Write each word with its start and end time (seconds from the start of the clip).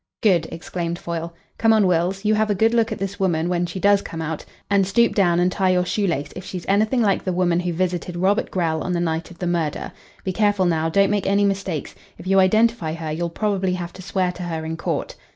"Good," 0.23 0.47
exclaimed 0.51 0.97
Foyle. 0.97 1.35
"Come 1.59 1.73
on, 1.73 1.85
Wills. 1.85 2.25
You 2.25 2.33
have 2.33 2.49
a 2.49 2.55
good 2.55 2.73
look 2.73 2.91
at 2.91 2.97
this 2.97 3.19
woman 3.19 3.49
when 3.49 3.67
she 3.67 3.79
does 3.79 4.01
come 4.01 4.19
out, 4.19 4.43
and 4.67 4.87
stoop 4.87 5.13
down 5.13 5.39
and 5.39 5.51
tie 5.51 5.69
your 5.69 5.85
shoe 5.85 6.07
lace 6.07 6.33
if 6.35 6.43
she's 6.43 6.65
anything 6.67 7.03
like 7.03 7.23
the 7.23 7.31
woman 7.31 7.59
who 7.59 7.71
visited 7.71 8.15
Robert 8.17 8.49
Grell 8.49 8.81
on 8.81 8.93
the 8.93 8.99
night 8.99 9.29
of 9.29 9.37
the 9.37 9.45
murder. 9.45 9.91
Be 10.23 10.33
careful 10.33 10.65
now. 10.65 10.89
Don't 10.89 11.11
make 11.11 11.27
any 11.27 11.45
mistakes. 11.45 11.93
If 12.17 12.25
you 12.25 12.39
identify 12.39 12.93
her 12.93 13.11
you'll 13.11 13.29
probably 13.29 13.73
have 13.73 13.93
to 13.93 14.01
swear 14.01 14.31
to 14.31 14.41
her 14.41 14.65
in 14.65 14.75
court." 14.75 15.15